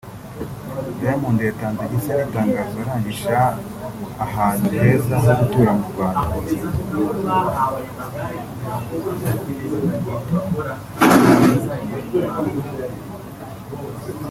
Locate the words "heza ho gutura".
4.79-5.71